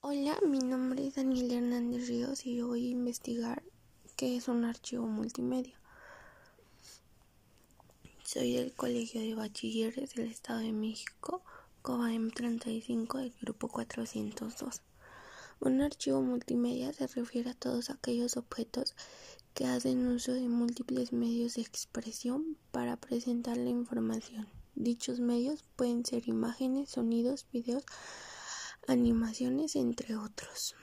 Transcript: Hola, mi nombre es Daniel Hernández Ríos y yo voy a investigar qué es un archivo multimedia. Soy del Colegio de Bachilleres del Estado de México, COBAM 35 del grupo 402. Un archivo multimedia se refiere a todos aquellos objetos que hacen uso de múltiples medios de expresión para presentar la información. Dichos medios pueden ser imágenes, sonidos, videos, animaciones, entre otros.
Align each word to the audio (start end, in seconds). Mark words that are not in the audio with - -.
Hola, 0.00 0.38
mi 0.46 0.60
nombre 0.60 1.08
es 1.08 1.16
Daniel 1.16 1.50
Hernández 1.50 2.06
Ríos 2.06 2.46
y 2.46 2.54
yo 2.54 2.68
voy 2.68 2.86
a 2.86 2.90
investigar 2.90 3.64
qué 4.14 4.36
es 4.36 4.46
un 4.46 4.64
archivo 4.64 5.04
multimedia. 5.08 5.74
Soy 8.22 8.54
del 8.54 8.72
Colegio 8.72 9.20
de 9.20 9.34
Bachilleres 9.34 10.14
del 10.14 10.28
Estado 10.28 10.60
de 10.60 10.70
México, 10.70 11.42
COBAM 11.82 12.30
35 12.30 13.18
del 13.18 13.34
grupo 13.42 13.66
402. 13.66 14.82
Un 15.58 15.82
archivo 15.82 16.22
multimedia 16.22 16.92
se 16.92 17.08
refiere 17.08 17.50
a 17.50 17.54
todos 17.54 17.90
aquellos 17.90 18.36
objetos 18.36 18.94
que 19.52 19.66
hacen 19.66 20.06
uso 20.06 20.32
de 20.32 20.48
múltiples 20.48 21.12
medios 21.12 21.56
de 21.56 21.62
expresión 21.62 22.56
para 22.70 22.96
presentar 22.96 23.56
la 23.56 23.70
información. 23.70 24.46
Dichos 24.76 25.18
medios 25.18 25.64
pueden 25.74 26.06
ser 26.06 26.28
imágenes, 26.28 26.90
sonidos, 26.90 27.46
videos, 27.52 27.82
animaciones, 28.86 29.76
entre 29.76 30.16
otros. 30.16 30.74